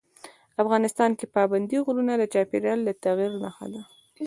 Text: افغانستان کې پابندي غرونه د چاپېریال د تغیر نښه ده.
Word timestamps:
افغانستان 0.63 1.11
کې 1.19 1.25
پابندي 1.35 1.77
غرونه 1.85 2.13
د 2.17 2.23
چاپېریال 2.33 2.79
د 2.83 2.89
تغیر 3.03 3.31
نښه 3.43 3.67
ده. 3.73 3.81